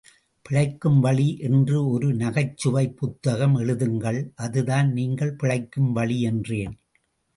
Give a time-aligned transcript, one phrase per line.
[0.41, 6.79] பிழைக்கும் வழி என்று ஒரு நகைச்சுவைப் புத்தகம் எழுதுங்கள், அதுதான் நீங்கள் பிழைக்கும் வழி என்றேன்.